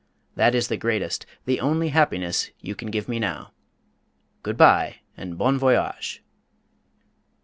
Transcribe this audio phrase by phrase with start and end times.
[0.33, 3.51] That is the greatest, the only happiness you can give me now.
[4.41, 6.23] Good bye, and bon voyage!"